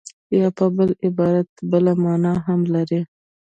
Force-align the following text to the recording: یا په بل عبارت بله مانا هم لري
یا 0.39 0.47
په 0.57 0.65
بل 0.77 0.89
عبارت 1.07 1.49
بله 1.71 1.91
مانا 2.03 2.33
هم 2.47 2.61
لري 2.73 3.01